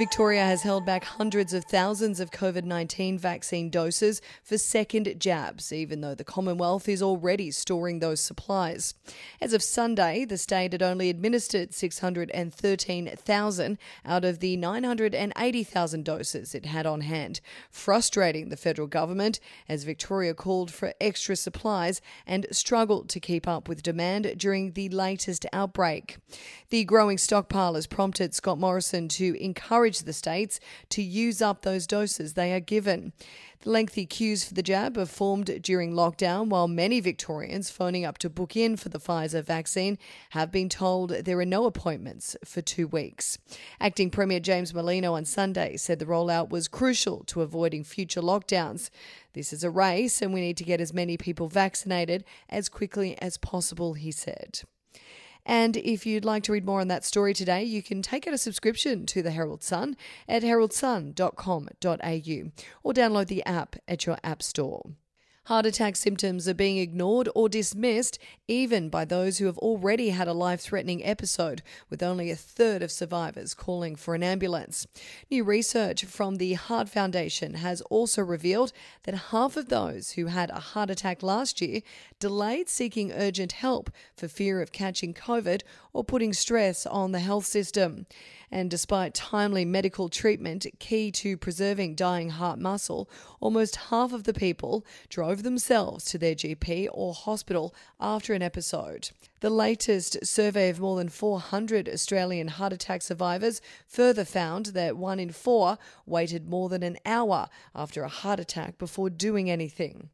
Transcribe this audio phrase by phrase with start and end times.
[0.00, 5.74] Victoria has held back hundreds of thousands of COVID 19 vaccine doses for second jabs,
[5.74, 8.94] even though the Commonwealth is already storing those supplies.
[9.42, 16.64] As of Sunday, the state had only administered 613,000 out of the 980,000 doses it
[16.64, 23.10] had on hand, frustrating the federal government as Victoria called for extra supplies and struggled
[23.10, 26.16] to keep up with demand during the latest outbreak.
[26.70, 31.62] The growing stockpile has prompted Scott Morrison to encourage encourage the states to use up
[31.62, 33.12] those doses they are given.
[33.62, 38.16] The lengthy queues for the jab have formed during lockdown, while many Victorians phoning up
[38.18, 39.98] to book in for the Pfizer vaccine
[40.30, 43.36] have been told there are no appointments for two weeks.
[43.80, 48.90] Acting Premier James Merlino on Sunday said the rollout was crucial to avoiding future lockdowns.
[49.32, 53.20] This is a race, and we need to get as many people vaccinated as quickly
[53.20, 54.62] as possible, he said.
[55.50, 58.34] And if you'd like to read more on that story today, you can take out
[58.34, 59.96] a subscription to the Herald Sun
[60.28, 62.50] at heraldsun.com.au
[62.84, 64.92] or download the app at your app store.
[65.44, 70.28] Heart attack symptoms are being ignored or dismissed, even by those who have already had
[70.28, 74.86] a life threatening episode, with only a third of survivors calling for an ambulance.
[75.30, 78.72] New research from the Heart Foundation has also revealed
[79.04, 81.80] that half of those who had a heart attack last year
[82.20, 87.46] delayed seeking urgent help for fear of catching COVID or putting stress on the health
[87.46, 88.06] system.
[88.52, 94.34] And despite timely medical treatment key to preserving dying heart muscle, almost half of the
[94.34, 99.10] people drove themselves to their GP or hospital after an episode.
[99.40, 105.18] The latest survey of more than 400 Australian heart attack survivors further found that one
[105.18, 110.10] in four waited more than an hour after a heart attack before doing anything.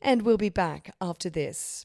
[0.00, 1.84] And we'll be back after this.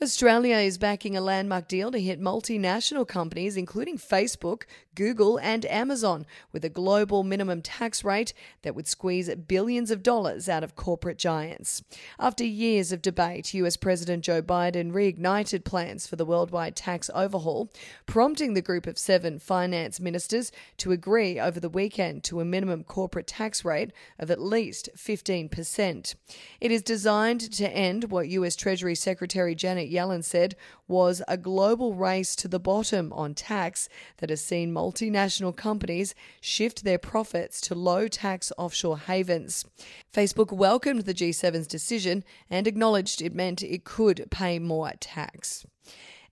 [0.00, 4.62] Australia is backing a landmark deal to hit multinational companies, including Facebook,
[4.94, 8.32] Google, and Amazon, with a global minimum tax rate
[8.62, 11.82] that would squeeze billions of dollars out of corporate giants.
[12.16, 17.68] After years of debate, US President Joe Biden reignited plans for the worldwide tax overhaul,
[18.06, 22.84] prompting the group of seven finance ministers to agree over the weekend to a minimum
[22.84, 26.14] corporate tax rate of at least 15%.
[26.60, 30.56] It is designed to end what US Treasury Secretary Janet Yellen said
[30.86, 33.88] was a global race to the bottom on tax
[34.18, 39.64] that has seen multinational companies shift their profits to low tax offshore havens.
[40.12, 45.66] Facebook welcomed the G7's decision and acknowledged it meant it could pay more tax.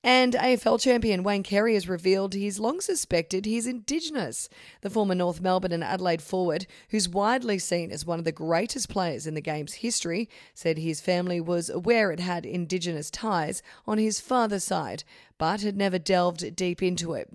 [0.06, 4.48] And AFL champion Wayne Carey has revealed he's long suspected he's Indigenous.
[4.82, 8.88] The former North Melbourne and Adelaide forward, who's widely seen as one of the greatest
[8.88, 13.98] players in the game's history, said his family was aware it had Indigenous ties on
[13.98, 15.02] his father's side,
[15.38, 17.28] but had never delved deep into it.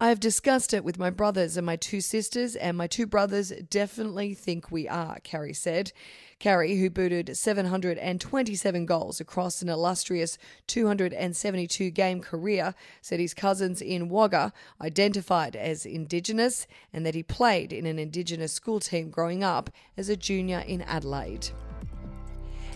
[0.00, 3.52] I have discussed it with my brothers and my two sisters, and my two brothers
[3.68, 5.90] definitely think we are, Carey said.
[6.38, 10.38] Carey, who booted 727 goals across an illustrious
[10.68, 17.72] 272 game career, said his cousins in Wagga identified as Indigenous and that he played
[17.72, 21.48] in an Indigenous school team growing up as a junior in Adelaide.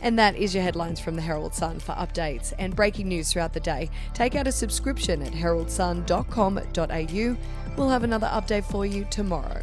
[0.02, 1.78] And that is your headlines from the Herald Sun.
[1.78, 7.36] For updates and breaking news throughout the day, take out a subscription at heraldsun.com.au.
[7.76, 9.62] We'll have another update for you tomorrow.